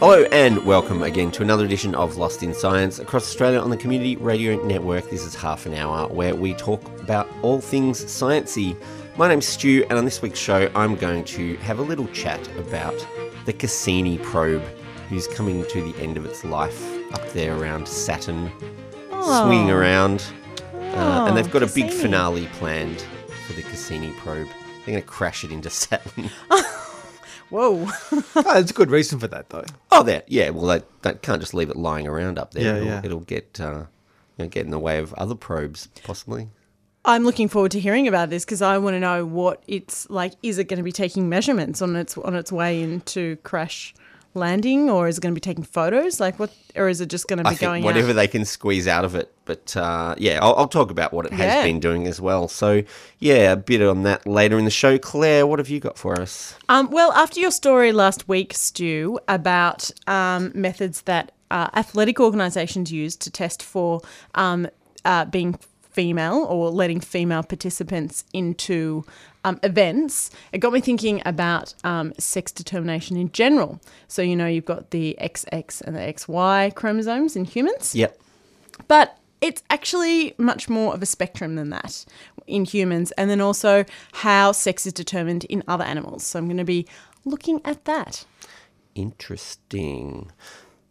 [0.00, 3.76] Hello and welcome again to another edition of Lost in Science across Australia on the
[3.76, 5.10] Community Radio Network.
[5.10, 8.80] This is half an hour where we talk about all things sciencey.
[9.16, 12.38] My name's Stu, and on this week's show, I'm going to have a little chat
[12.58, 12.94] about
[13.44, 14.62] the Cassini probe,
[15.08, 18.52] who's coming to the end of its life up there around Saturn,
[19.10, 20.24] swinging around.
[20.74, 23.04] Uh, and they've got a big finale planned
[23.48, 24.46] for the Cassini probe.
[24.46, 26.30] They're going to crash it into Saturn.
[27.50, 27.88] Whoa.
[28.36, 29.64] Oh, there's a good reason for that, though.
[29.90, 30.22] Oh, there.
[30.26, 30.50] Yeah.
[30.50, 32.62] Well, they, they can't just leave it lying around up there.
[32.62, 33.00] Yeah, it'll, yeah.
[33.04, 33.84] it'll get uh,
[34.36, 36.48] you know, get in the way of other probes, possibly.
[37.04, 40.34] I'm looking forward to hearing about this because I want to know what it's like.
[40.42, 43.94] Is it going to be taking measurements on its on its way into crash
[44.38, 46.20] landing, or is it going to be taking photos?
[46.20, 48.14] Like what, or is it just going to be going whatever out?
[48.14, 49.32] they can squeeze out of it.
[49.44, 51.62] But uh, yeah, I'll, I'll talk about what it has Yeah.
[51.64, 52.48] been doing as well.
[52.48, 52.82] So
[53.18, 54.98] yeah, a bit on that later in the show.
[54.98, 56.54] Claire, what have you got for us?
[56.68, 62.92] Um, well, after your story last week, Stu, about um, methods that uh, athletic organisations
[62.92, 64.00] use to test for
[64.34, 64.68] um,
[65.04, 65.58] uh, being
[65.90, 69.04] female or letting female participants into
[69.48, 73.80] um, events, it got me thinking about um, sex determination in general.
[74.06, 77.94] So, you know, you've got the XX and the XY chromosomes in humans.
[77.94, 78.18] Yep.
[78.86, 82.04] But it's actually much more of a spectrum than that
[82.46, 86.24] in humans, and then also how sex is determined in other animals.
[86.24, 86.86] So I'm going to be
[87.24, 88.24] looking at that.
[88.94, 90.32] Interesting.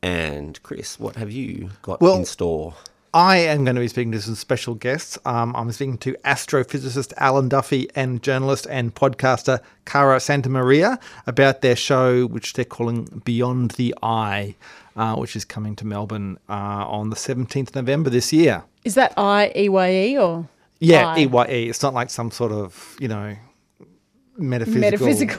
[0.02, 2.76] And Chris, what have you got Well- in store?
[3.18, 5.18] I am going to be speaking to some special guests.
[5.26, 11.62] Um, I'm speaking to astrophysicist Alan Duffy and journalist and podcaster Cara Santa Maria about
[11.64, 14.54] their show, which they're calling Beyond the Eye,
[14.96, 18.66] uh, which is coming to Melbourne uh, on the 17th of November this year.
[18.86, 21.22] Is that I E Y E or Yeah, I?
[21.22, 21.70] EYE.
[21.70, 23.36] It's not like some sort of, you know,
[24.38, 24.80] metaphysical,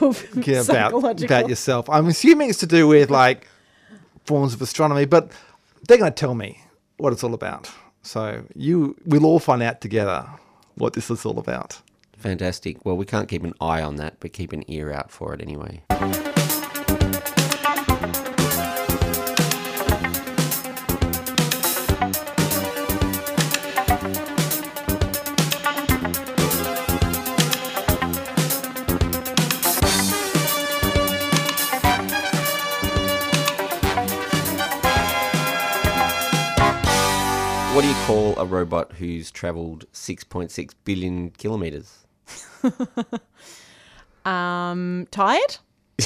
[0.09, 1.37] Metaphysical, yeah, about, psychological.
[1.37, 1.89] about yourself.
[1.89, 3.47] I'm assuming it's to do with like
[4.25, 5.31] forms of astronomy, but
[5.87, 6.61] they're going to tell me
[6.99, 7.69] what it's all about.
[8.01, 10.25] So you, we'll all find out together
[10.75, 11.81] what this is all about.
[12.17, 12.85] Fantastic.
[12.85, 15.41] Well, we can't keep an eye on that, but keep an ear out for it
[15.41, 15.81] anyway.
[38.41, 42.05] A robot who's travelled 6.6 billion kilometres?
[44.25, 45.57] um, tired?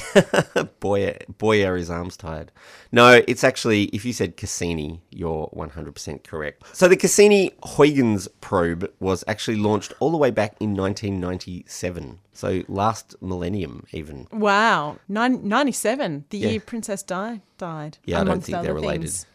[0.79, 2.51] boy, boy, are his arms tired.
[2.91, 6.63] No, it's actually, if you said Cassini, you're 100% correct.
[6.75, 12.19] So the Cassini-Huygens probe was actually launched all the way back in 1997.
[12.33, 14.27] So last millennium, even.
[14.31, 16.49] Wow, Nine, 97, the Yeah.
[16.49, 17.99] year Princess Di died.
[18.05, 19.01] Yeah, I don't think they're related.
[19.01, 19.25] things.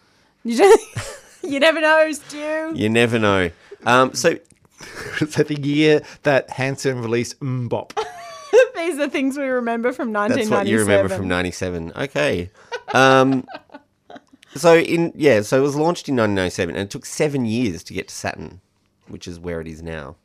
[0.42, 0.80] You, don't,
[1.42, 2.72] you never know, Stu.
[2.74, 3.50] You never know.
[3.86, 4.38] Um, so
[5.28, 7.92] so the year that Hanson released MMMBop.
[8.76, 10.50] These are things we remember from 1997.
[10.50, 11.92] that's what you remember from 97.
[11.96, 12.50] Okay.
[12.94, 13.46] Um,
[14.54, 17.92] so in yeah, so it was launched in 1997, and it took seven years to
[17.92, 18.60] get to Saturn,
[19.08, 20.16] which is where it is now.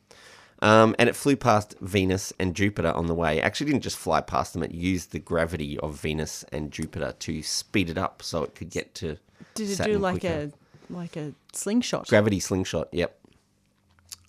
[0.62, 3.40] Um, and it flew past Venus and Jupiter on the way.
[3.40, 7.42] Actually, didn't just fly past them; it used the gravity of Venus and Jupiter to
[7.42, 9.18] speed it up, so it could get to.
[9.54, 10.52] Did it Saturn do like quicker.
[10.52, 12.08] a like a slingshot?
[12.08, 12.88] gravity slingshot?
[12.92, 13.18] Yep.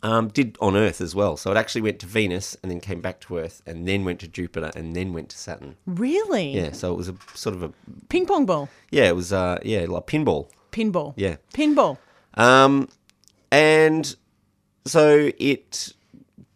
[0.03, 1.35] Um, did on Earth as well.
[1.35, 4.19] So it actually went to Venus and then came back to Earth and then went
[4.19, 5.77] to Jupiter and then went to Saturn.
[5.87, 6.51] really?
[6.55, 7.71] Yeah, so it was a sort of a
[8.09, 10.49] Ping pong ball, yeah, it was uh yeah like pinball.
[10.71, 11.13] pinball.
[11.15, 11.37] Yeah.
[11.53, 11.97] Pinball.
[12.35, 12.87] Um,
[13.51, 14.15] and
[14.85, 15.93] so it,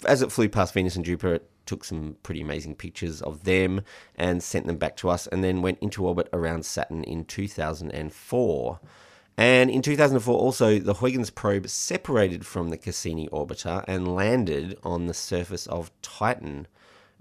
[0.06, 3.82] as it flew past Venus and Jupiter, it took some pretty amazing pictures of them
[4.16, 8.80] and sent them back to us, and then went into orbit around Saturn in 2004.
[9.40, 15.06] And in 2004, also, the Huygens probe separated from the Cassini orbiter and landed on
[15.06, 16.68] the surface of Titan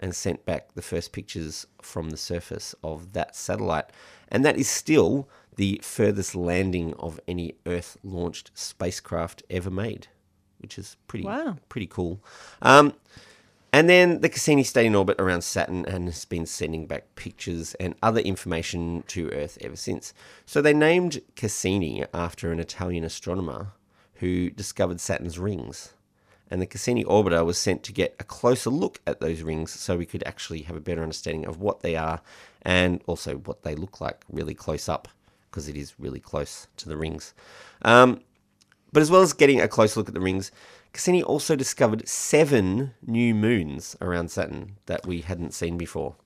[0.00, 3.90] and sent back the first pictures from the surface of that satellite.
[4.26, 10.08] And that is still the furthest landing of any Earth launched spacecraft ever made,
[10.58, 11.58] which is pretty, Wow.
[11.68, 12.20] pretty cool.
[12.60, 12.94] Um,
[13.78, 17.74] and then the Cassini stayed in orbit around Saturn and has been sending back pictures
[17.74, 20.12] and other information to Earth ever since.
[20.44, 23.68] So they named Cassini after an Italian astronomer
[24.14, 25.92] who discovered Saturn's rings.
[26.50, 29.96] And the Cassini orbiter was sent to get a closer look at those rings so
[29.96, 32.20] we could actually have a better understanding of what they are
[32.62, 35.06] and also what they look like really close up
[35.52, 37.32] because it is really close to the rings.
[37.82, 38.22] Um,
[38.92, 40.50] but as well as getting a close look at the rings,
[40.98, 46.16] Cassini also discovered seven new moons around Saturn that we hadn't seen before.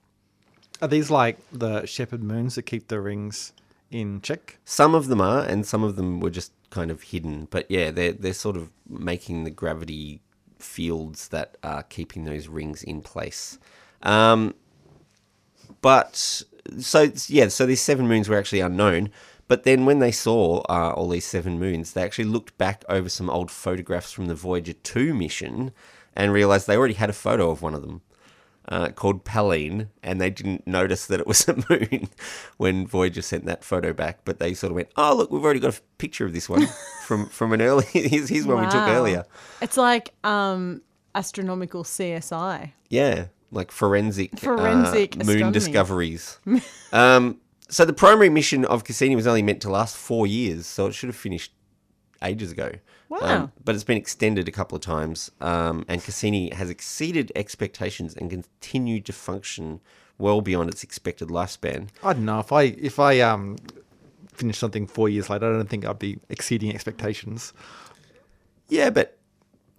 [0.80, 3.52] Are these like the shepherd moons that keep the rings
[3.90, 4.56] in check?
[4.64, 7.48] Some of them are, and some of them were just kind of hidden.
[7.50, 10.22] But yeah, they're they're sort of making the gravity
[10.58, 13.58] fields that are keeping those rings in place.
[14.02, 14.54] Um,
[15.82, 16.44] but
[16.78, 19.10] so yeah, so these seven moons were actually unknown.
[19.52, 23.10] But then when they saw uh, all these seven moons, they actually looked back over
[23.10, 25.72] some old photographs from the Voyager 2 mission
[26.16, 28.00] and realized they already had a photo of one of them
[28.66, 32.08] uh, called Pallene, and they didn't notice that it was a moon
[32.56, 34.20] when Voyager sent that photo back.
[34.24, 36.66] But they sort of went, "Oh, look, we've already got a picture of this one
[37.06, 37.84] from from an early.
[37.92, 39.26] here's, here's one we took earlier."
[39.60, 40.80] It's like um,
[41.14, 42.72] astronomical CSI.
[42.88, 46.38] Yeah, like forensic, Forensic uh, moon discoveries.
[46.94, 47.38] um,
[47.72, 50.92] so the primary mission of Cassini was only meant to last four years, so it
[50.94, 51.52] should have finished
[52.22, 52.70] ages ago.
[53.10, 53.50] Um, Wow.
[53.64, 58.30] but it's been extended a couple of times, um, and Cassini has exceeded expectations and
[58.30, 59.80] continued to function
[60.18, 61.88] well beyond its expected lifespan.
[62.02, 63.56] I don't know if I if I um
[64.32, 67.52] finish something four years later, I don't think I'd be exceeding expectations.
[68.68, 69.18] Yeah, but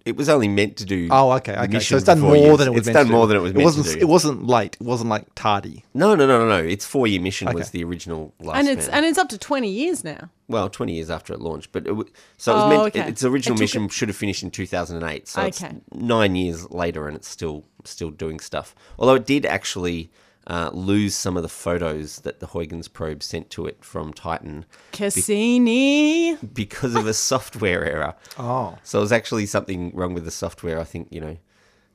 [0.04, 1.08] it was only meant to do.
[1.10, 1.80] Oh, okay, okay.
[1.80, 2.58] So it's done more years.
[2.58, 3.12] than it was It's done to.
[3.12, 3.86] more than it was It meant wasn't.
[3.86, 4.00] to do.
[4.00, 4.76] It wasn't late.
[4.78, 5.84] It wasn't like tardy.
[5.94, 6.62] No, no, no, no, no.
[6.68, 8.54] Its four-year mission was the original lifespan.
[8.56, 10.28] And it's and it's up to 20 years now.
[10.48, 12.82] well, 20 years after it launched, but it, w- so it was Oh, meant.
[12.96, 13.08] okay.
[13.08, 15.26] Its original It took mission should have finished in 2008.
[15.28, 15.74] So it's Okay.
[15.94, 18.74] nine years later, and it's still still doing stuff.
[18.98, 20.10] Although it did actually
[20.46, 24.66] uh, lose some of the photos that the Huygens probe sent to it from Titan
[24.92, 26.36] Cassini.
[26.36, 28.14] because of a software error.
[28.38, 30.78] Oh, So it was actually something wrong with the software.
[30.80, 31.36] I think you know,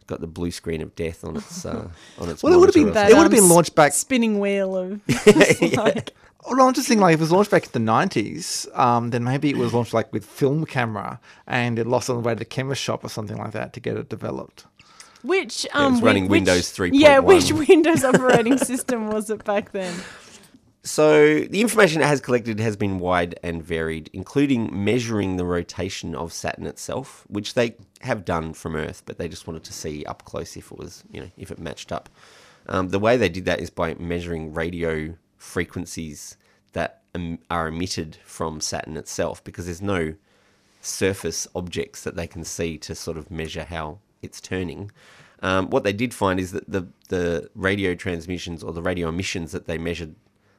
[0.07, 2.41] got the blue screen of death on its uh, on its.
[2.43, 4.99] Well, it would have been That- It would have been launched back- Spinning wheel of.
[5.75, 6.11] like,
[6.49, 9.23] well, I'm just thinking like if it was launched back in the nineties, um, then
[9.23, 12.39] maybe it was launched like with film camera and it lost on the way to
[12.39, 14.65] the chemist shop or something like that to get it developed.
[15.21, 19.93] Which um was running which- Windows Yeah, which Windows operating system was it back then?
[20.81, 26.15] So the information it has collected has been wide and varied, including measuring the rotation
[26.15, 30.05] of Saturn itself, which they have done from Earth, but they just wanted to see
[30.05, 32.07] up close if it was, you know, if it matched up.
[32.67, 36.37] Um, the way they did that is by measuring radio frequencies
[36.73, 40.15] that em- are emitted from Saturn itself, because there's no
[40.81, 44.91] surface objects that they can see to sort of measure how it's turning.
[45.41, 49.51] Um, what they did find is that the the radio transmissions or the radio emissions
[49.51, 50.15] that they measured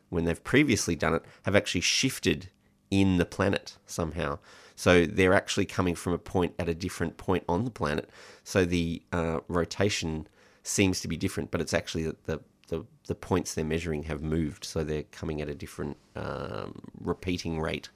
[0.09, 2.51] when they've previously done it have actually shifted
[2.91, 4.39] in the planet somehow.
[4.75, 8.09] So they're actually coming from a point at a different point on the planet.
[8.45, 10.27] So the uh, rotation
[10.63, 14.23] seems to be different, but it's actually that the, the the points they're measuring have
[14.23, 17.91] moved, so they're coming at a different um, repeating rate.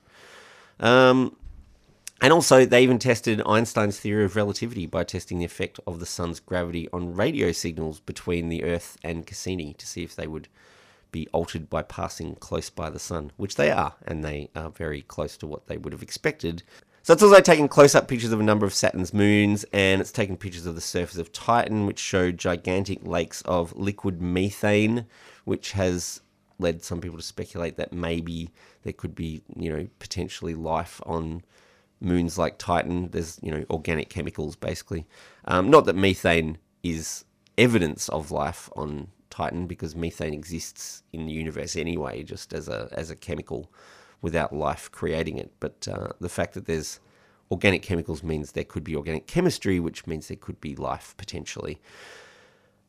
[0.80, 1.36] Um,
[2.20, 6.06] and also, they even tested Einstein's theory of relativity by testing the effect of the
[6.06, 10.48] sun's gravity on radio signals between the Earth and Cassini to see if they would
[11.10, 15.02] be altered by passing close by the sun, which they are, and they are very
[15.02, 16.62] close to what they would have expected.
[17.02, 20.36] So it's also taken close-up pictures of a number of Saturn's moons, and it's taken
[20.36, 25.06] pictures of the surface of Titan, which showed gigantic lakes of liquid methane,
[25.44, 26.22] which has
[26.58, 28.50] led some people to speculate that maybe
[28.84, 31.42] there could be, you know, potentially life on
[32.04, 33.08] moons like Titan.
[33.10, 35.06] There's, you know, organic chemicals basically.
[35.46, 37.24] Um, not that methane is
[37.56, 42.88] evidence of life on Titan, because methane exists in the universe anyway, just as a
[42.92, 43.68] as a chemical,
[44.22, 45.50] without life creating it.
[45.58, 47.00] But uh, the fact that there's
[47.50, 51.80] organic chemicals means there could be organic chemistry, which means there could be life potentially.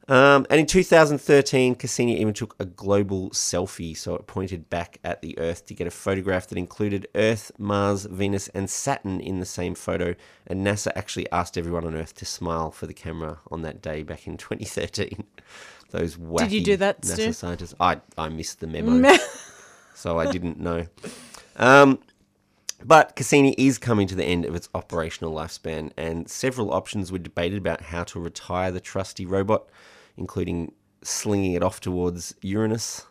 [0.07, 5.23] Um, and in 2013, Cassini even took a global selfie, so it pointed back at
[5.23, 9.47] the Earth to get a photograph that included Earth, Mars, Venus, and Saturn in the
[9.47, 10.13] same photo.
[10.45, 14.03] And NASA actually asked everyone on Earth to smile for the camera on that day
[14.03, 15.23] back in 2013.
[15.89, 17.33] Those wacky Did you do that, NASA Stu?
[17.33, 17.73] scientists.
[17.79, 19.15] I I missed the memo,
[19.95, 20.87] so I didn't know.
[21.55, 21.99] Um,
[22.83, 27.19] but Cassini is coming to the end of its operational lifespan, and several options were
[27.19, 29.65] debated about how to retire the trusty robot,
[30.17, 33.05] including slinging it off towards Uranus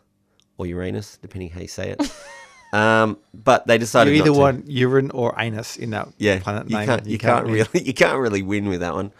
[0.57, 2.11] or Uranus, depending how you say it.
[2.73, 4.39] um, but they You decided either not to.
[4.39, 6.85] want urine or anus in that yeah, planet you name.
[6.85, 9.11] can't, you, can't, really you can't really win with that one.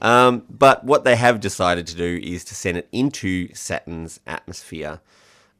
[0.00, 5.00] Um, but what they have decided to do is to send it into Saturn's atmosphere.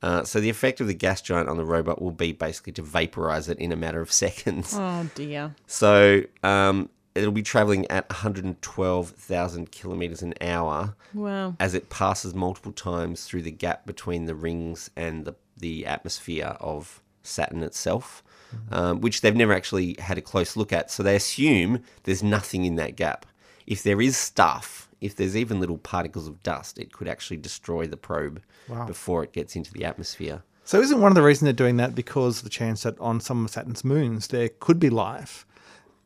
[0.02, 2.82] Uh, so the effect of the gas giant on the robot will be basically to
[2.82, 4.74] vaporize it in a matter of seconds.
[4.76, 5.54] Oh dear.
[5.68, 11.56] So um, it'll be traveling at 112,000 kilometers an hour Wow.
[11.60, 16.56] as it passes multiple times through the gap between the rings and the, the atmosphere
[16.60, 18.22] of Saturn itself,
[18.70, 20.90] um, which they've never actually had a close look at.
[20.90, 23.26] So they assume there's nothing in that gap.
[23.66, 27.86] If there is stuff, if there's even little particles of dust, it could actually destroy
[27.86, 28.86] the probe Wow.
[28.86, 30.42] before it gets into the atmosphere.
[30.64, 33.44] So isn't one of the reasons they're doing that because the chance that on some
[33.44, 35.44] of Saturn's moons there could be life,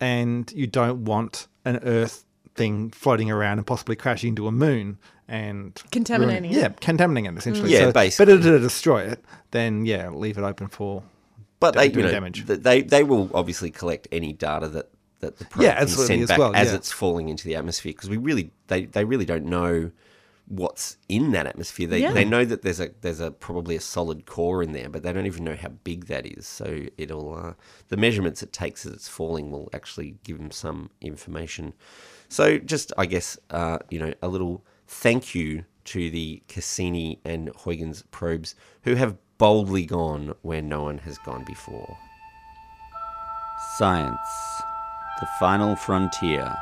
[0.01, 2.25] and you don't want an Earth
[2.55, 4.99] thing floating around and possibly crashing into a moon
[5.29, 6.63] and Contaminating ruining- it.
[6.63, 7.69] Yeah, contaminating it essentially.
[7.71, 7.73] Mm.
[7.73, 8.27] Yeah, so basically.
[8.37, 11.03] better to destroy it than yeah leave it open for
[11.61, 12.45] But they, you doing know, damage.
[12.47, 14.89] they they will obviously collect any data that
[15.21, 17.57] that the probe Yeah, can absolutely send as back well, as it's falling into the
[17.57, 19.91] atmosphere because we really they, they really don't know
[20.49, 21.89] what's in that atmosphere.
[21.89, 22.13] They Yeah.
[22.13, 25.13] they know that there's a there's a probably a solid core in there, but they
[25.13, 26.47] don't even know how big that is.
[26.47, 27.53] So it'll uh,
[27.89, 31.75] the measurements it takes as it's falling will actually give them some information.
[32.29, 37.51] So just I guess uh, you know a little thank you to the Cassini and
[37.65, 41.97] Huygens probes who have boldly gone where no one has gone before.
[43.79, 44.19] Science,
[45.21, 46.55] the final frontier.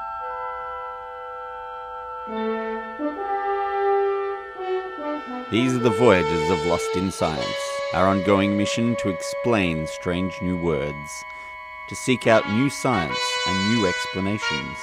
[5.50, 7.44] These are the voyages of Lost in Science,
[7.92, 11.24] our ongoing mission to explain strange new words,
[11.88, 14.78] to seek out new science and new explanations,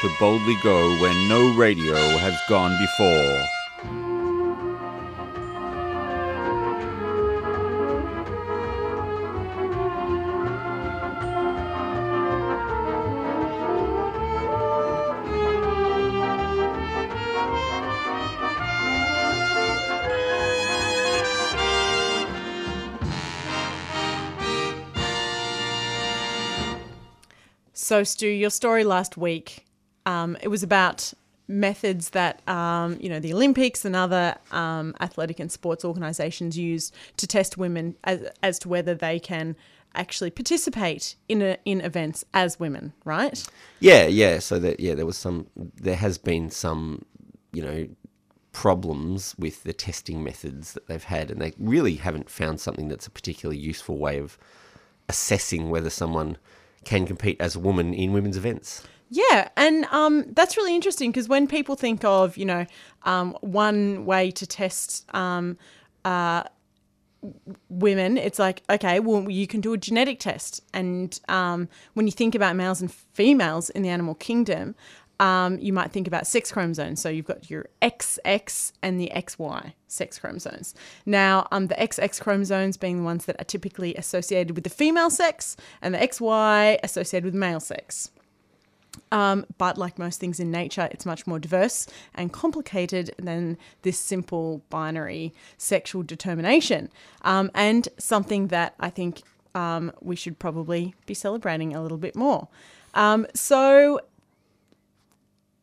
[0.00, 4.23] to boldly go where no radio has gone before.
[27.84, 29.66] So, Stu, your story last week,
[30.06, 31.12] um, it was about
[31.46, 36.92] methods that um, you know the Olympics and other um, athletic and sports organisations use
[37.18, 39.54] to test women as, as to whether they can
[39.94, 43.46] actually participate in a, in events as women, right?
[43.80, 44.38] Yeah, yeah.
[44.38, 45.48] So that yeah, there was some.
[45.54, 47.04] There has been some,
[47.52, 47.86] you know,
[48.52, 53.06] problems with the testing methods that they've had, and they really haven't found something that's
[53.06, 54.38] a particularly useful way of
[55.06, 56.38] assessing whether someone
[56.84, 58.82] can compete as a woman in women's events.
[59.10, 62.66] Yeah, and um, that's really interesting because when people think of, you know,
[63.04, 65.56] um, one way to test um,
[66.04, 66.44] uh,
[67.68, 70.62] women, it's like, okay, well, you can do a genetic test.
[70.72, 74.74] And um, when you think about males and females in the animal kingdom,
[75.20, 77.00] um, you might think about sex chromosomes.
[77.00, 80.74] So you've got your XX and the XY sex chromosomes.
[81.06, 85.10] Now, um, the XX chromosomes being the ones that are typically associated with the female
[85.10, 88.10] sex, and the XY associated with male sex.
[89.10, 93.98] Um, but like most things in nature, it's much more diverse and complicated than this
[93.98, 96.90] simple binary sexual determination.
[97.22, 99.22] Um, and something that I think
[99.54, 102.48] um, we should probably be celebrating a little bit more.
[102.94, 104.00] Um, so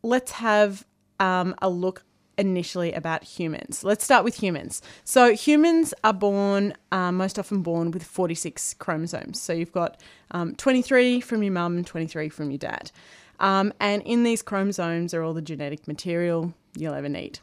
[0.04, 0.86] let's have
[1.20, 2.04] um, a look
[2.38, 3.84] initially about humans.
[3.84, 4.82] Let's start with humans.
[5.04, 9.40] So humans are born, um, most often born with 46 chromosomes.
[9.40, 10.00] So you've got
[10.32, 12.92] um, 23 from your mum and 23 from your dad.
[13.40, 17.40] Um, and in these chromosomes are all the genetic material you'll ever need.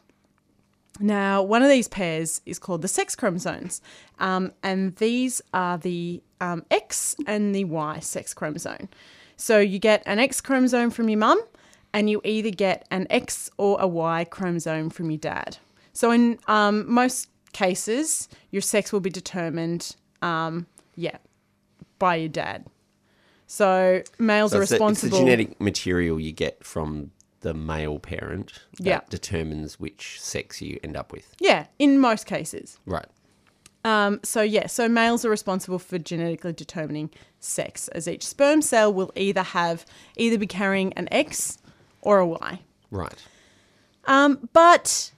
[0.99, 3.81] Now, one of these pairs is called the sex chromosomes,
[4.19, 8.89] um, and these are the um, X and the Y sex chromosome.
[9.37, 11.41] So you get an X chromosome from your mum,
[11.93, 15.57] and you either get an X or a Y chromosome from your dad.
[15.93, 21.17] So in um, most cases, your sex will be determined, um, yeah,
[21.97, 22.65] by your dad.
[23.47, 27.99] So males So are it's, the, it's the genetic material you get from the male
[27.99, 28.99] parent that Yeah.
[29.09, 31.33] determines which sex you end up with.
[31.39, 32.77] yeah, in most cases.
[32.85, 33.07] Right.
[33.85, 38.93] Um, so yeah, so males are responsible for genetically determining sex, as each sperm cell
[38.93, 39.85] will either have
[40.17, 41.57] either be carrying an X
[42.01, 42.59] or a Y.
[42.91, 43.27] Right.
[44.05, 45.11] Um, but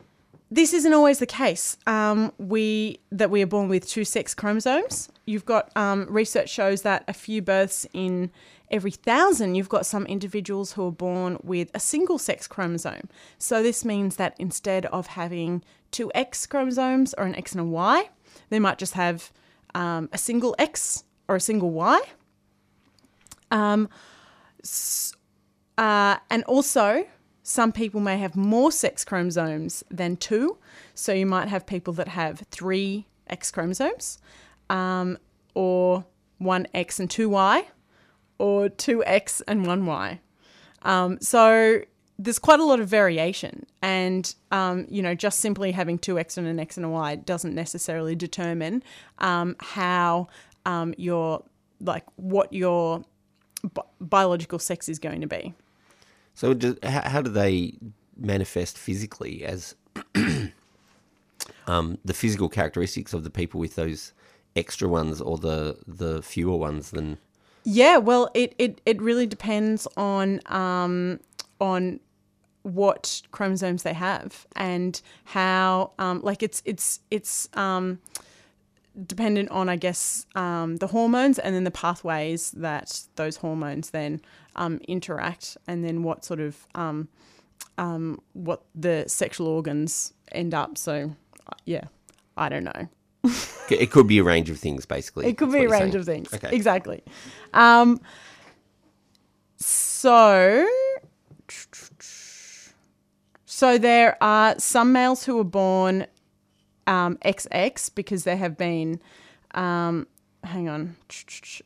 [0.50, 1.78] this isn't always the case.
[1.88, 5.10] Um, we that we are born with two sex chromosomes.
[5.26, 8.32] You've got um, research shows that a few births in
[8.70, 13.10] every thousand, you've got some individuals who are born with a single sex chromosome.
[13.38, 17.66] So this means that instead of having two X chromosomes or an X and a
[17.66, 18.10] Y,
[18.50, 19.32] they might just have
[19.76, 22.02] um, a single X or a single Y.
[23.52, 23.90] Um,
[25.82, 27.08] uh, and also,
[27.42, 30.60] some people may have more sex chromosomes than two.
[30.94, 34.20] So you might have people that have three X chromosomes,
[34.70, 35.18] um,
[35.56, 36.06] or
[36.38, 37.66] one X and two Y,
[38.38, 40.20] or two X and one Y.
[40.84, 41.82] Um, so
[42.20, 46.38] there's quite a lot of variation, and um, you know, just simply having two X
[46.38, 48.84] and an X and a Y doesn't necessarily determine
[49.18, 50.28] um, how
[50.68, 51.44] um, your
[51.80, 53.04] like what your
[53.74, 55.56] bi- biological sex is going to be.
[56.42, 57.76] So do, how, how do they
[58.18, 59.76] manifest physically as
[61.68, 64.12] um, the physical characteristics of the people with those
[64.56, 67.20] extra ones or the the fewer ones than?
[67.64, 71.20] Yeah, well, it, it, it really depends on um,
[71.60, 72.00] on
[72.64, 78.00] what chromosomes they have and how um, like it's it's it's um,
[79.06, 84.22] dependent on I guess um, the hormones and then the pathways that those hormones then
[84.56, 87.08] um, interact and then what sort of um,
[87.78, 90.78] um, what the sexual organs end up.
[90.78, 91.16] So
[91.48, 91.86] uh, yeah,
[92.38, 92.90] I don't know.
[93.70, 95.28] it could be a range of things basically.
[95.28, 95.96] It could be a range saying.
[95.96, 96.34] of things.
[96.34, 96.50] Okay.
[96.56, 97.04] Exactly.
[97.54, 98.02] Um,
[99.58, 100.68] so,
[103.46, 106.08] so there are some males who are born
[106.88, 109.00] um, XX because there have been,
[109.54, 110.08] um,
[110.44, 110.96] hang on.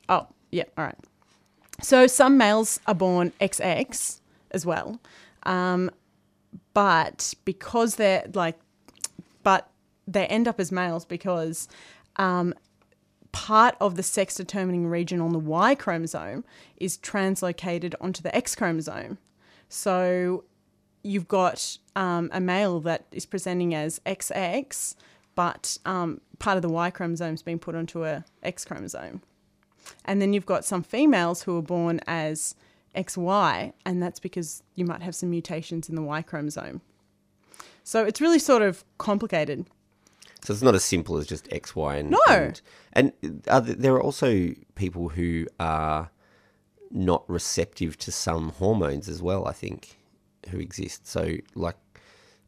[0.09, 0.97] Oh, yeah, all right.
[1.81, 4.19] So some males are born XX
[4.51, 4.99] as well.
[5.43, 5.91] Um,
[6.73, 8.57] but because they're like,
[9.43, 9.69] but
[10.07, 11.67] they end up as males because
[12.17, 12.53] um,
[13.31, 16.43] part of the sex determining region on the Y chromosome
[16.77, 19.17] is translocated onto the X chromosome.
[19.67, 20.45] So
[21.03, 24.95] you've got um, a male that is presenting as XX,
[25.35, 29.21] but um, part of the Y chromosome is being put onto a X chromosome.
[30.05, 32.55] And then you've got some females who are born as
[32.95, 36.81] XY, and that's because you might have some mutations in the Y chromosome.
[37.83, 39.65] So it's really sort of complicated.
[40.43, 42.19] So it's not as simple as just X, Y, and No.
[42.27, 42.61] And,
[42.93, 46.11] and are th- there are also people who are
[46.91, 49.47] not receptive to some hormones as well.
[49.47, 49.97] I think
[50.49, 51.07] who exist.
[51.07, 51.75] So like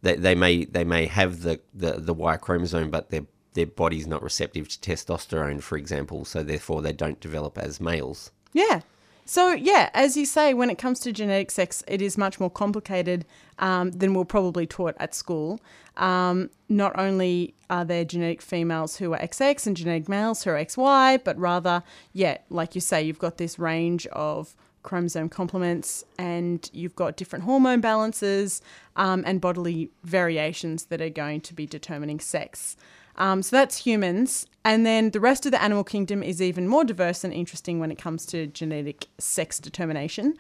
[0.02, 4.08] they, they may they may have the, the, the Y chromosome, but their their body's
[4.08, 6.26] not receptive to testosterone, for example.
[6.26, 8.32] So therefore they don't develop as males.
[8.54, 8.82] Yeah.
[9.30, 12.50] So, yeah, as you say, when it comes to genetic sex, it is much more
[12.50, 13.26] complicated
[13.60, 15.60] um, than we're probably taught at school.
[15.98, 20.56] Um, not only are there genetic females who are XX and genetic males who are
[20.56, 21.84] XY, but rather,
[22.14, 27.44] yeah, like you say, you've got this range of chromosome complements and you've got different
[27.44, 28.62] hormone balances
[28.96, 32.78] um, and bodily variations that are going to be determining sex.
[33.18, 34.46] Um, so that's humans.
[34.64, 37.92] And then the rest of the animal kingdom is even more diverse and interesting when
[37.92, 40.36] it comes to genetic sex determination.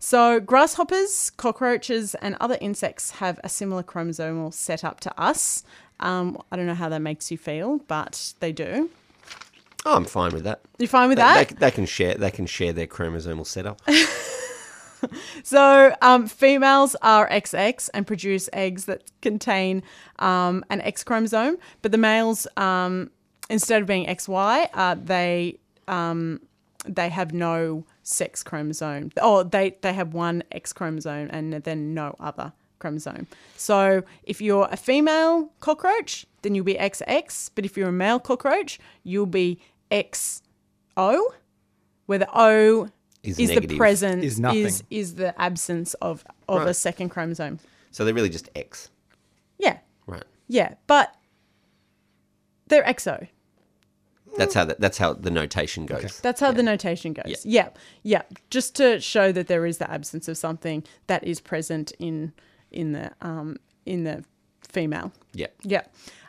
[0.00, 5.64] So, grasshoppers, cockroaches, and other insects have a similar chromosomal setup to us.
[6.00, 8.90] Um, I don't know how that makes you feel, but they do.
[9.84, 10.60] Oh, I'm fine with that.
[10.78, 11.48] You're fine with They, that?
[11.48, 13.80] they, they can share they can share their chromosomal setup.
[15.42, 19.82] So, um, females are XX and produce eggs that contain
[20.18, 23.10] um, an X chromosome, but the males, um,
[23.48, 26.40] instead of being XY, uh, they um,
[26.86, 29.10] they have no sex chromosome.
[29.20, 33.26] Oh, they they have one X chromosome and then no other chromosome.
[33.56, 38.20] So, if you're a female cockroach, then you'll be XX, but if you're a male
[38.20, 41.20] cockroach, you'll be XO,
[42.06, 42.88] where the O
[43.28, 43.78] Is is the negative.
[43.78, 44.66] presence Is nothing.
[44.66, 47.58] is is the absence of of a second chromosome.
[47.90, 48.90] So they're really just X,
[49.58, 50.24] Yeah, right?
[50.46, 51.14] yeah, but
[52.68, 53.28] they're exo.
[54.36, 56.20] That's how that, that's how the notation goes.
[56.20, 57.24] That's how the notation goes.
[57.26, 57.36] Yeah.
[57.44, 57.68] Yeah.
[58.02, 62.32] yeah, Just to show that there is the absence of something that is present in
[62.70, 64.24] in the um in the
[64.68, 65.12] female.
[65.32, 65.46] Yeah.
[65.62, 65.82] Yeah.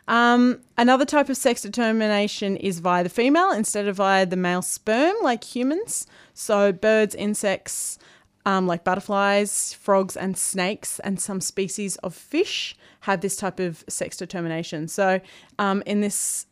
[0.08, 4.62] Um, another type of sex determination is via the female instead of via the male
[4.62, 6.06] sperm, like humans.
[6.40, 7.98] So, birds, insects,
[8.46, 13.84] um, like butterflies, frogs, and snakes, and some species of fish have this type of
[13.88, 14.88] sex determination.
[14.88, 15.20] So,
[15.58, 16.46] um, in this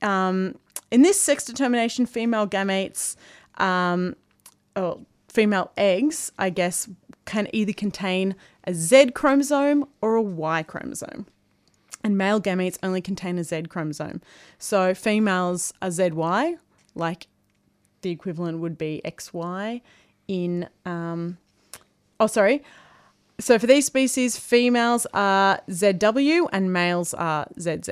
[0.00, 0.54] um,
[0.92, 3.16] in this sex determination, female gametes,
[3.56, 4.14] um,
[4.76, 6.88] or female eggs, I guess,
[7.24, 11.26] can either contain a Z chromosome or a Y chromosome.
[12.04, 14.22] And male gametes only contain a Z chromosome.
[14.58, 16.58] So females are ZY,
[16.94, 17.26] like
[18.02, 19.80] the equivalent would be XY
[20.28, 21.38] in, um,
[22.20, 22.62] oh, sorry.
[23.40, 27.90] So for these species, females are ZW and males are ZZ.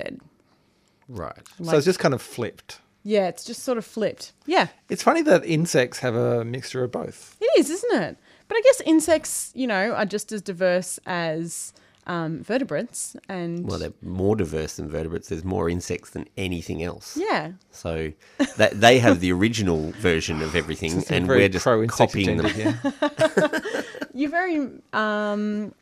[1.09, 1.33] Right.
[1.63, 2.81] so it's just kind of flipped.
[3.03, 4.33] Yeah, it's just sort of flipped.
[4.47, 7.37] Yeah, It's funny that insects have a mixture of both.
[7.41, 8.17] it is, isn't it?
[8.47, 11.73] But I guess insects, you know, are just as diverse as
[12.11, 13.15] um, vertebrates.
[13.29, 15.29] And Well, they're more diverse than vertebrates.
[15.29, 17.17] There's more insects than anything else.
[17.17, 18.13] yeah, So
[18.57, 22.47] that they have the original version of everything, and we're just pro-insect copying them.
[22.47, 23.85] agenda here.
[24.13, 25.73] you're very um,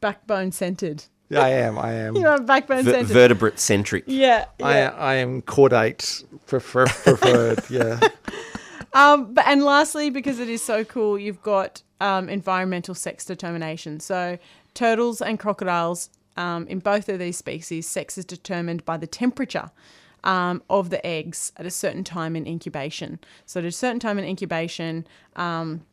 [0.00, 1.04] backbone centered.
[1.28, 1.76] Yeah, I am.
[1.78, 2.14] I am.
[2.16, 3.12] You are backbone Ver- centered.
[3.12, 4.04] vertebrate centric.
[4.06, 4.94] yeah, I, yeah.
[4.96, 7.60] I am chordate prefer, preferred.
[7.70, 8.00] yeah.
[8.94, 14.00] Um, but and lastly, because it is so cool, you've got um, environmental sex determination.
[14.00, 14.38] So
[14.76, 19.70] turtles and crocodiles um, in both of these species, sex is determined by the temperature
[20.22, 23.18] um, of the eggs at a certain time in incubation.
[23.46, 25.86] So, at a certain time in incubation, um,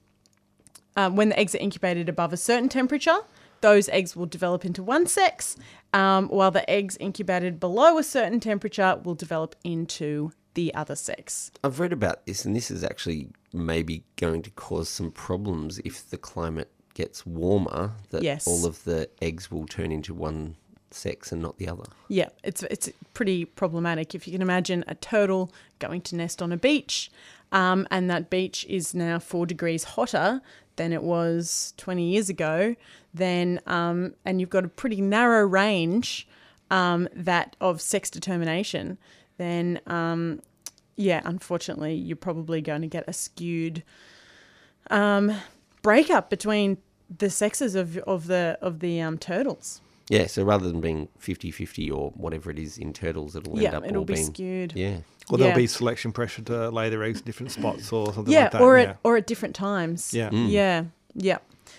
[0.95, 3.19] uh, when the eggs are incubated above a certain temperature,
[3.61, 5.55] those eggs will develop into one sex,
[5.93, 11.51] um, while the eggs incubated below a certain temperature will develop into the other sex.
[11.63, 16.09] I've read about this, and this is actually maybe going to cause some problems if
[16.09, 17.91] the climate gets warmer.
[18.09, 18.47] That Yes.
[18.47, 20.55] all of the eggs will turn into one
[20.91, 21.85] sex and not the other.
[22.07, 24.13] Yeah, it's it's pretty problematic.
[24.13, 27.11] If you can imagine a turtle going to nest on a beach,
[27.51, 30.41] um, and that beach is now four degrees hotter
[30.75, 32.75] than it was 20 years ago,
[33.13, 36.27] then um, and you've got a pretty narrow range
[36.71, 38.97] um, that of sex determination,
[39.37, 40.41] then um,
[40.95, 43.83] yeah, unfortunately, you're probably going to get a skewed
[44.89, 45.35] um,
[45.83, 46.79] breakup between
[47.15, 49.81] the sexes of of the of the um, turtles.
[50.09, 53.77] Yeah, so rather than being 50-50 or whatever it is in turtles, it'll end Yeah,
[53.77, 54.73] up it'll all be being skewed.
[54.75, 54.97] Yeah.
[55.29, 58.43] Or there'll be selection pressure to lay their eggs in different spots or something yeah,
[58.43, 58.61] like that.
[58.61, 58.83] or yeah.
[58.83, 60.13] at or at different times.
[60.13, 60.29] Yeah.
[60.31, 61.37] yeah, yeah.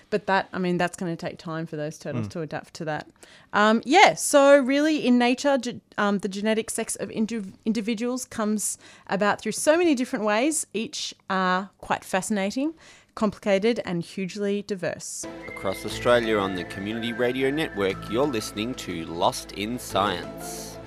[0.09, 2.85] But that, I mean, that's going to take time for those turtles to adapt to
[2.87, 3.09] that.
[3.53, 4.15] Um, yeah.
[4.15, 9.53] So really, in nature, ge- um, the genetic sex of indiv- individuals comes about through
[9.53, 10.67] so many different ways.
[10.73, 12.75] Each are quite fascinating,
[13.15, 15.27] complicated, and hugely diverse.
[15.49, 20.79] Across Australia on the Community Radio Network, you're listening to Lost in Science.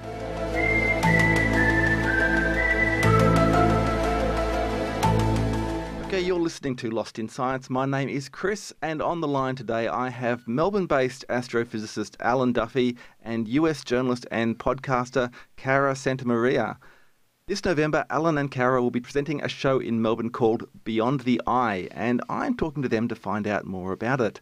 [6.08, 7.70] Okay, you're listening to Lost in Science.
[7.70, 12.54] My name is Chris, and on the line today I have Melbourne based astrophysicist Alan
[12.54, 16.80] Duffy and US journalist and podcaster Cara Santa Maria.
[17.47, 21.41] This November, Alan and Cara will be presenting a show in Melbourne called Beyond the
[21.47, 24.41] Eye, and I'm talking to them to find out more about it.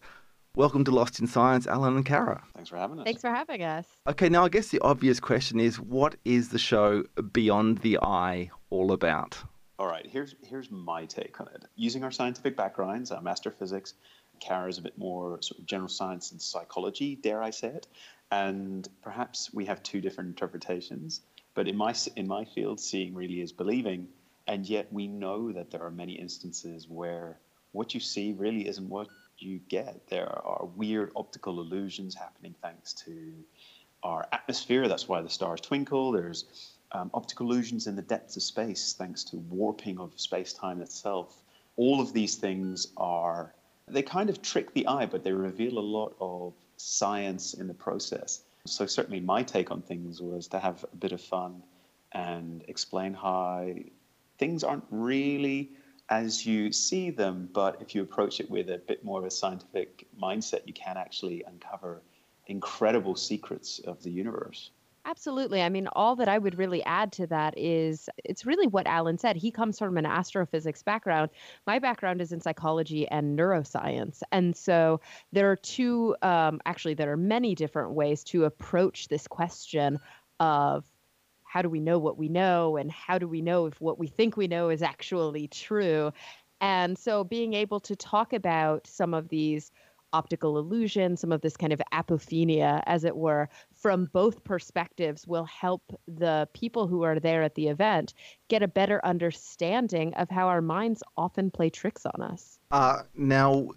[0.55, 2.43] Welcome to Lost in Science, Alan and Cara.
[2.55, 3.03] Thanks for having us.
[3.03, 3.85] Thanks for having us.
[4.07, 8.49] Okay, now I guess the obvious question is what is the show Beyond the Eye
[8.71, 9.37] all about?
[9.77, 11.65] All right, here's here's my take on it.
[11.75, 13.27] Using our scientific backgrounds, I'm
[13.59, 13.93] physics,
[14.39, 17.85] Cara is a bit more sort of general science and psychology, dare I say it,
[18.31, 21.21] and perhaps we have two different interpretations.
[21.55, 24.07] But in my in my field, seeing really is believing,
[24.45, 27.39] and yet we know that there are many instances where
[27.71, 30.07] what you see really isn't what you get.
[30.07, 33.33] There are weird optical illusions happening thanks to
[34.03, 34.87] our atmosphere.
[34.87, 36.11] That's why the stars twinkle.
[36.11, 36.45] There's
[36.91, 41.41] um, optical illusions in the depths of space thanks to warping of space time itself.
[41.75, 43.53] All of these things are,
[43.87, 47.73] they kind of trick the eye, but they reveal a lot of science in the
[47.73, 48.43] process.
[48.65, 51.62] So, certainly, my take on things was to have a bit of fun
[52.12, 53.73] and explain how
[54.38, 55.71] things aren't really
[56.10, 59.32] as you see them, but if you approach it with a bit more of a
[59.32, 62.01] scientific mindset, you can actually uncover
[62.47, 64.69] incredible secrets of the universe.
[65.07, 65.61] Absolutely.
[65.61, 69.19] I mean, all that I would really add to that is it's really what Alan
[69.19, 69.35] said.
[69.35, 71.29] He comes from an astrophysics background.
[71.67, 74.21] My background is in psychology and neuroscience.
[74.31, 79.27] And so there are two, um, actually, there are many different ways to approach this
[79.27, 79.99] question
[80.39, 80.85] of
[81.43, 84.07] how do we know what we know and how do we know if what we
[84.07, 86.11] think we know is actually true.
[86.61, 89.71] And so being able to talk about some of these
[90.15, 95.43] optical illusion, some of this kind of apophenia, as it were, from both perspectives will
[95.43, 98.13] help the people who are there at the event
[98.47, 102.58] get a better understanding of how our minds often play tricks on us.
[102.71, 103.67] Uh, now,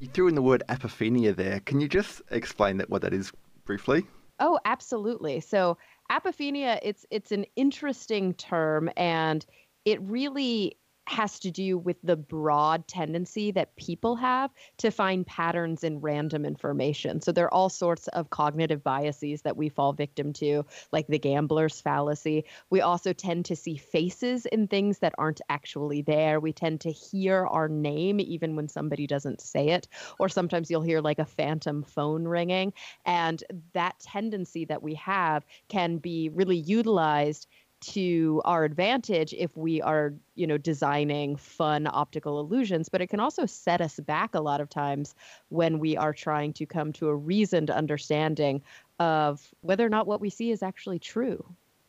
[0.00, 1.60] you threw in the word apophenia there.
[1.60, 3.30] Can you just explain that what that is
[3.66, 4.06] briefly?
[4.40, 5.40] Oh, absolutely.
[5.40, 5.76] So
[6.10, 9.44] apophenia, it's it's an interesting term and
[9.84, 15.82] it really has to do with the broad tendency that people have to find patterns
[15.84, 17.20] in random information.
[17.20, 21.18] So there are all sorts of cognitive biases that we fall victim to, like the
[21.18, 22.44] gambler's fallacy.
[22.70, 26.40] We also tend to see faces in things that aren't actually there.
[26.40, 29.88] We tend to hear our name even when somebody doesn't say it,
[30.18, 32.72] or sometimes you'll hear like a phantom phone ringing.
[33.04, 37.48] And that tendency that we have can be really utilized
[37.82, 43.20] to our advantage if we are you know designing fun optical illusions but it can
[43.20, 45.14] also set us back a lot of times
[45.50, 48.62] when we are trying to come to a reasoned understanding
[48.98, 51.44] of whether or not what we see is actually true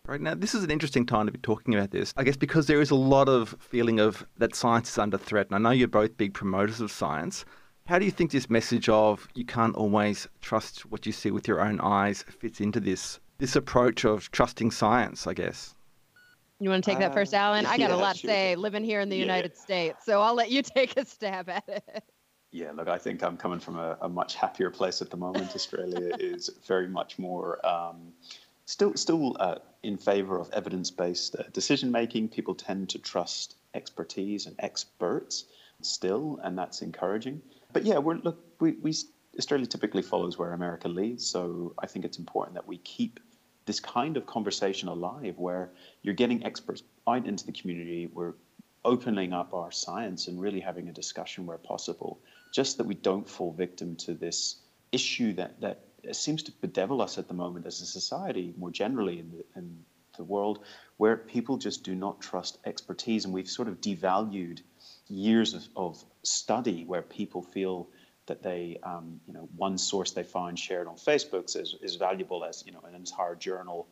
[0.05, 2.13] Right now, this is an interesting time to be talking about this.
[2.17, 5.47] I guess because there is a lot of feeling of that science is under threat,
[5.47, 7.45] and I know you're both big promoters of science.
[7.85, 11.47] How do you think this message of you can't always trust what you see with
[11.47, 15.25] your own eyes fits into this this approach of trusting science?
[15.25, 15.73] I guess.
[16.59, 18.29] You want to take that Uh, first alan i got a yeah, lot to sure.
[18.29, 19.21] say living here in the Yeah.
[19.23, 22.03] united states so i'll let you take a stab at it
[22.51, 25.55] Yeah, look, I think I'm coming from a, a much happier place at the moment.
[25.55, 28.13] Australia is very much more um,
[28.65, 32.29] still still uh, in favor of evidence-based uh, decision making.
[32.29, 35.45] People tend to trust expertise and experts
[35.81, 37.41] still, and that's encouraging.
[37.73, 38.93] But yeah, we're look we, we
[39.37, 43.19] Australia typically follows where America leads, so I think it's important that we keep
[43.65, 45.71] this kind of conversation alive, where
[46.01, 48.07] you're getting experts out into the community.
[48.11, 48.33] We're
[48.85, 52.19] opening up our science and really having a discussion where possible,
[52.53, 54.57] just that we don't fall victim to this
[54.91, 55.79] issue that that
[56.11, 59.85] seems to bedevil us at the moment as a society, more generally in the, in
[60.17, 60.59] the world,
[60.97, 64.59] where people just do not trust expertise, and we've sort of devalued
[65.07, 67.87] years of, of study where people feel
[68.25, 72.45] that they, um, you know, one source they find shared on Facebook is, is valuable
[72.45, 73.87] as, you know, an entire journal,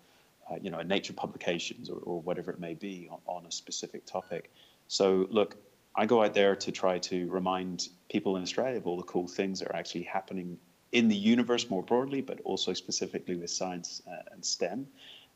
[0.49, 3.51] uh, you know, a Nature publications or, or whatever it may be on, on a
[3.51, 4.51] specific topic.
[4.87, 5.57] So, look,
[5.95, 9.27] I go out there to try to remind people in Australia of all the cool
[9.27, 10.57] things that are actually happening
[10.93, 14.87] in the universe more broadly, but also specifically with science uh, and STEM,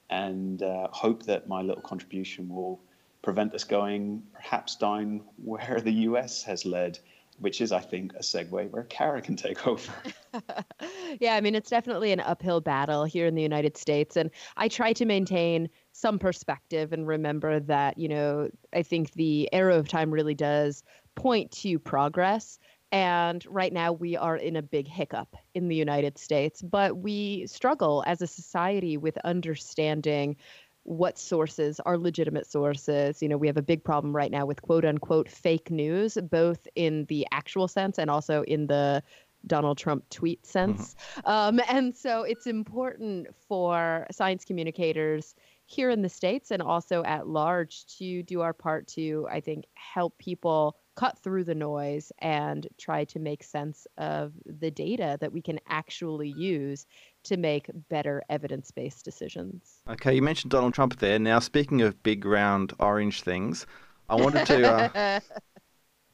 [0.09, 2.79] and uh, hope that my little contribution will
[3.21, 6.99] prevent us going perhaps down where the US has led
[7.39, 9.91] which is, I think, a segue where Cara can take over.
[11.19, 14.15] yeah, I mean, it's definitely an uphill battle here in the United States.
[14.15, 19.49] And I try to maintain some perspective and remember that, you know, I think the
[19.53, 20.83] arrow of time really does
[21.15, 22.57] point to progress.
[22.91, 27.45] And right now, we are in a big hiccup in the United States, but we
[27.47, 30.37] struggle as a society with understanding
[30.85, 33.21] what sources are legitimate sources.
[33.21, 36.67] You know, we have a big problem right now with quote unquote fake news, both
[36.75, 39.01] in the actual sense and also in the
[39.47, 40.95] Donald Trump tweet sense.
[41.17, 41.29] Mm-hmm.
[41.29, 47.27] Um, and so it's important for science communicators here in the States and also at
[47.27, 52.67] large to do our part to, I think, help people cut through the noise and
[52.77, 56.85] try to make sense of the data that we can actually use
[57.25, 59.81] to make better evidence based decisions.
[59.89, 61.19] Okay, you mentioned Donald Trump there.
[61.19, 63.65] Now, speaking of big, round, orange things,
[64.09, 64.71] I wanted to.
[64.71, 65.19] Uh,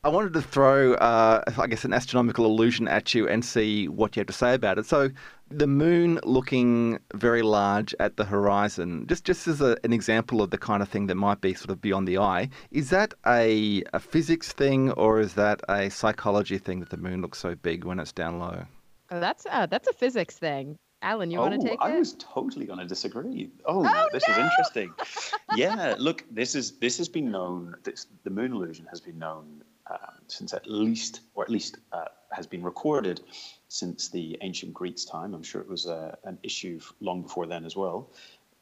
[0.04, 4.16] I wanted to throw, uh, I guess, an astronomical illusion at you and see what
[4.16, 4.88] you have to say about it.
[4.88, 5.12] So,
[5.50, 10.50] the moon looking very large at the horizon, just just as a, an example of
[10.50, 13.84] the kind of thing that might be sort of beyond the eye, is that a,
[13.94, 17.84] a physics thing or is that a psychology thing that the moon looks so big
[17.84, 18.66] when it's down low?
[19.12, 20.80] Oh, that's uh, that's a physics thing.
[21.02, 21.96] Alan, you oh, want to take I it?
[21.96, 23.50] I was totally going to disagree.
[23.66, 24.34] Oh, oh this no!
[24.34, 24.94] is interesting.
[25.56, 27.76] yeah, look, this is this has been known.
[27.84, 32.06] This, the moon illusion has been known um, since at least, or at least uh,
[32.32, 33.22] has been recorded
[33.68, 35.34] since the ancient Greeks' time.
[35.34, 38.10] I'm sure it was uh, an issue long before then as well,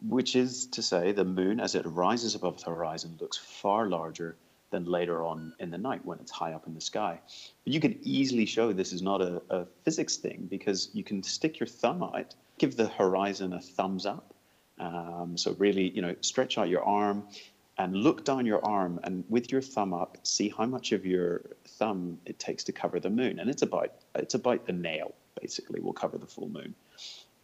[0.02, 4.38] which is to say the moon, as it rises above the horizon, looks far larger
[4.72, 7.20] than later on in the night when it's high up in the sky.
[7.64, 11.24] But you can easily show this is not a, a physics thing because you can
[11.24, 14.34] stick your thumb out, give the horizon a thumbs up.
[14.80, 17.24] Um, so really, you know, stretch out your arm
[17.78, 21.42] and look down your arm and with your thumb up, see how much of your
[21.66, 23.40] thumb it takes to cover the moon.
[23.40, 26.76] And it's about it's about the nail, basically, will cover the full moon.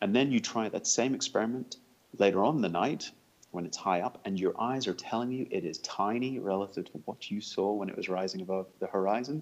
[0.02, 1.78] And then you try that same experiment
[2.18, 3.12] later on in the night
[3.56, 7.02] when it's high up, and your eyes are telling you it is tiny relative to
[7.06, 9.42] what you saw when it was rising above the horizon.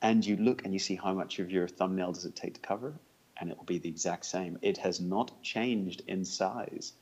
[0.00, 2.60] And you look and you see how much of your thumbnail does it take to
[2.60, 2.94] cover,
[3.38, 4.58] and it will be the exact same.
[4.62, 6.92] It has not changed in size.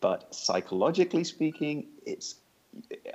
[0.00, 2.34] But psychologically speaking, it's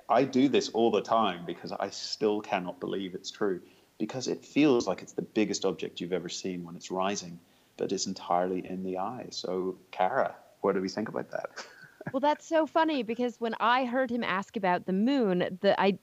[0.08, 3.62] I do this all the time because I still cannot believe it's true
[3.98, 7.40] because it feels like it's the biggest object you've ever seen when it's rising,
[7.76, 9.28] but it's entirely in the eye.
[9.32, 11.50] So, Cara, what do we think about that?
[12.14, 16.00] well, that's so funny because when I heard him ask about the moon, the I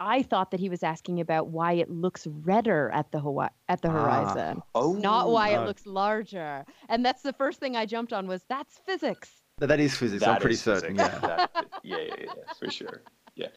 [0.00, 3.82] I thought that he was asking about why it looks redder at the Hawaii, at
[3.82, 3.92] the ah.
[3.92, 4.66] horizon, ah.
[4.74, 5.62] oh, not why no.
[5.62, 6.64] it looks larger.
[6.88, 9.30] And that's the first thing I jumped on was that's physics.
[9.58, 10.24] That is physics.
[10.24, 10.96] That I'm pretty certain.
[10.96, 11.18] Yeah.
[11.20, 11.50] that,
[11.84, 13.02] yeah, yeah, yeah, for sure.
[13.36, 13.48] Yeah.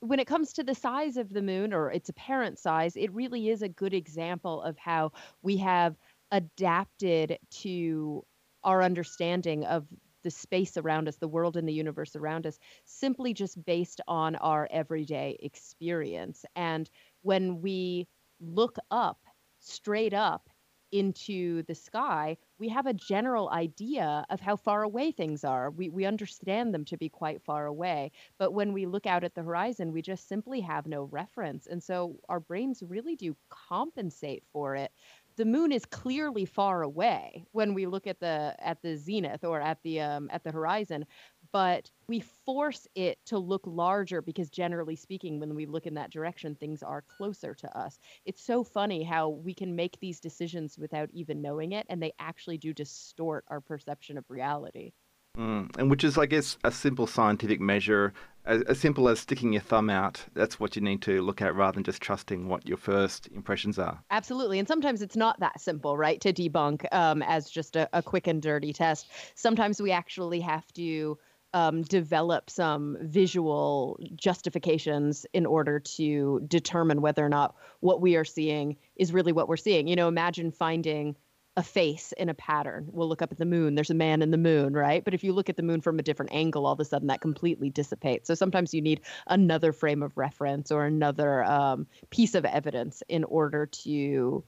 [0.00, 3.50] When it comes to the size of the moon or its apparent size, it really
[3.50, 5.96] is a good example of how we have
[6.32, 8.24] adapted to
[8.62, 9.86] our understanding of
[10.22, 14.36] the space around us, the world and the universe around us, simply just based on
[14.36, 16.44] our everyday experience.
[16.56, 16.90] And
[17.22, 18.08] when we
[18.40, 19.24] look up,
[19.58, 20.48] straight up,
[20.92, 25.70] into the sky, we have a general idea of how far away things are.
[25.70, 28.10] We, we understand them to be quite far away.
[28.38, 31.66] But when we look out at the horizon, we just simply have no reference.
[31.68, 34.90] And so our brains really do compensate for it.
[35.36, 39.60] The moon is clearly far away when we look at the at the zenith or
[39.60, 41.06] at the um, at the horizon,
[41.52, 46.10] but we force it to look larger because generally speaking when we look in that
[46.10, 50.78] direction things are closer to us it's so funny how we can make these decisions
[50.78, 54.92] without even knowing it and they actually do distort our perception of reality
[55.38, 55.70] Mm.
[55.78, 58.12] And which is, I guess, a simple scientific measure,
[58.44, 60.24] as, as simple as sticking your thumb out.
[60.34, 63.78] That's what you need to look at rather than just trusting what your first impressions
[63.78, 64.02] are.
[64.10, 64.58] Absolutely.
[64.58, 68.26] And sometimes it's not that simple, right, to debunk um, as just a, a quick
[68.26, 69.08] and dirty test.
[69.34, 71.18] Sometimes we actually have to
[71.52, 78.24] um, develop some visual justifications in order to determine whether or not what we are
[78.24, 79.88] seeing is really what we're seeing.
[79.88, 81.16] You know, imagine finding
[81.60, 82.88] a face in a pattern.
[82.90, 83.74] We'll look up at the moon.
[83.74, 85.04] There's a man in the moon, right?
[85.04, 87.08] But if you look at the moon from a different angle, all of a sudden
[87.08, 88.28] that completely dissipates.
[88.28, 93.24] So sometimes you need another frame of reference or another um, piece of evidence in
[93.24, 94.42] order to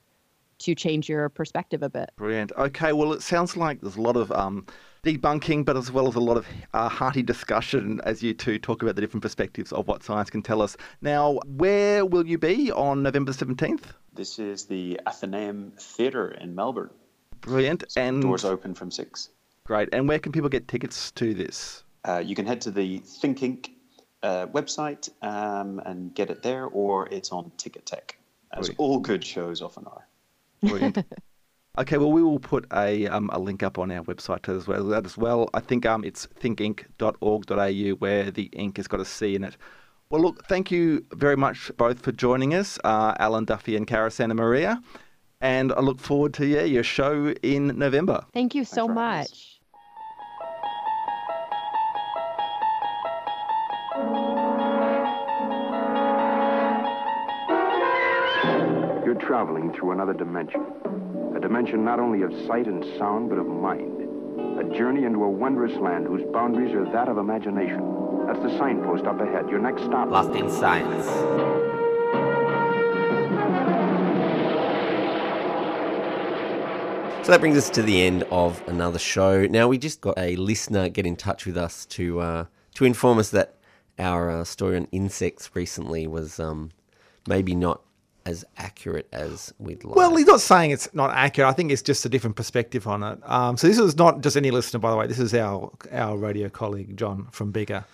[0.61, 2.11] to change your perspective a bit.
[2.17, 2.53] Brilliant.
[2.57, 4.65] Okay, well, it sounds like there's a lot of um,
[5.03, 8.81] debunking, but as well as a lot of uh, hearty discussion as you two talk
[8.81, 10.77] about the different perspectives of what science can tell us.
[11.01, 13.83] Now, where will you be on November 17th?
[14.15, 16.91] This is the Athenaeum Theatre in Melbourne.
[17.43, 17.85] Brilliant.
[17.97, 19.29] And Doors open from six.
[19.65, 19.89] great.
[19.93, 21.85] And where can people get tickets to this?
[22.05, 23.69] Uh, you can head to the Think Inc.
[24.23, 28.13] Uh, website um, and get it there, or it's on Ticketek,
[28.53, 28.79] as Brilliant.
[28.79, 30.07] all good shows often are.
[30.63, 30.99] Brilliant.
[31.79, 34.85] okay, well, we will put a, um, a link up on our website as well.
[34.85, 35.51] That as well.
[35.55, 39.57] I think um, it's thinkinc.org.au where the ink has got a C in it.
[40.09, 44.13] Well, look, thank you very much both for joining us, uh, Alan Duffy and Cara
[44.13, 44.81] Santa Maria.
[45.43, 48.25] And I look forward to yeah, your show in November.
[48.33, 49.29] Thank you so for us.
[49.29, 49.59] much.
[59.05, 60.65] You're traveling through another dimension.
[61.37, 63.99] A dimension not only of sight and sound, but of mind.
[64.61, 68.27] A journey into a wondrous land whose boundaries are that of imagination.
[68.29, 69.51] That's the signpost up ahead.
[69.51, 70.09] Your next stop.
[70.09, 71.72] Lost in Science.
[77.23, 79.47] So that brings us to the end of another show.
[79.47, 83.19] Now we just got a listener get in touch with us to uh, to inform
[83.19, 83.55] us that
[83.97, 86.73] our uh, story on insects recently was um,
[87.29, 87.81] maybe not
[88.27, 89.95] as accurate as we'd like.
[89.95, 91.49] Well, he's not saying it's not accurate.
[91.49, 93.21] I think it's just a different perspective on it.
[93.23, 95.07] Um, so this is not just any listener, by the way.
[95.07, 97.85] This is our our radio colleague John from Bigger.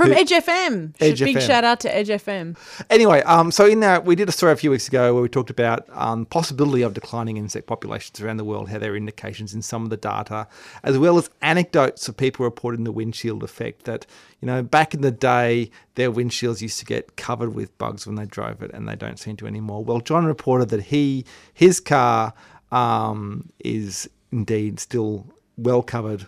[0.00, 0.94] From Edge FM.
[0.98, 1.46] Edge Big FM.
[1.46, 2.56] shout out to Edge FM.
[2.88, 5.28] Anyway, um, so in that we did a story a few weeks ago where we
[5.28, 9.52] talked about um, possibility of declining insect populations around the world, how there are indications
[9.52, 10.48] in some of the data,
[10.82, 13.84] as well as anecdotes of people reporting the windshield effect.
[13.84, 14.06] That
[14.40, 18.16] you know, back in the day, their windshields used to get covered with bugs when
[18.16, 19.84] they drove it, and they don't seem to anymore.
[19.84, 22.32] Well, John reported that he his car
[22.72, 25.26] um, is indeed still
[25.58, 26.26] well covered.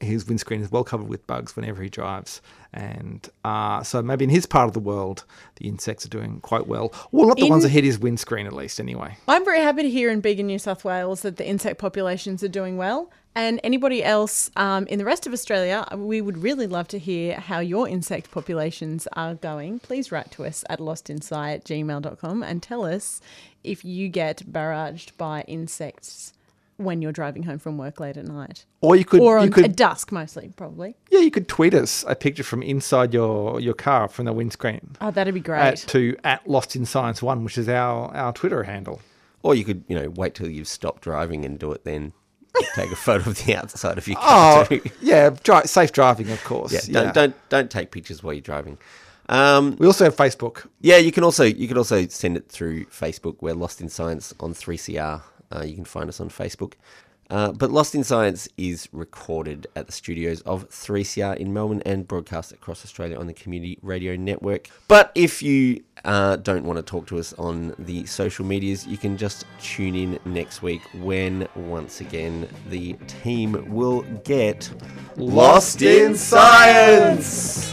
[0.00, 2.40] His windscreen is well covered with bugs whenever he drives,
[2.72, 5.24] and uh, so maybe in his part of the world,
[5.56, 6.92] the insects are doing quite well.
[7.10, 9.16] Well, not the ones that hit his windscreen, at least, anyway.
[9.28, 12.48] I'm very happy to hear in in New South Wales that the insect populations are
[12.48, 13.10] doing well.
[13.34, 17.36] And anybody else um, in the rest of Australia, we would really love to hear
[17.36, 19.78] how your insect populations are going.
[19.78, 23.22] Please write to us at lostinsci at gmail.com and tell us
[23.64, 26.34] if you get barraged by insects
[26.78, 28.64] when you're driving home from work late at night.
[28.80, 30.96] Or you could, or you on, could at dusk, mostly, probably.
[31.10, 34.96] yeah, you could tweet us a picture from inside your, your car from the windscreen
[35.00, 35.60] Oh, that'd be great.
[35.60, 39.00] at to at Lost in Science One, which is our our Twitter handle.
[39.42, 42.12] or you could, you know, wait till you've stopped driving and do it then.
[42.74, 44.62] Take a photo of the outside of your car.
[44.62, 44.80] Oh, too.
[45.00, 46.72] yeah, dri- safe driving, of course.
[46.72, 48.76] yeah, Yeah, don't, don't don't take pictures while you're driving.
[49.28, 50.66] Um, We also have Facebook.
[50.80, 53.36] Yeah, you can also you can also send it through Facebook.
[53.40, 55.22] We're Lost in Science on 3CR.
[55.54, 56.74] Uh, you can find us on Facebook.
[57.32, 62.06] Uh, but Lost in Science is recorded at the studios of 3CR in Melbourne and
[62.06, 64.68] broadcast across Australia on the Community Radio Network.
[64.86, 68.98] But if you uh, don't want to talk to us on the social medias, you
[68.98, 74.70] can just tune in next week when once again the team will get
[75.16, 77.72] Lost in Science.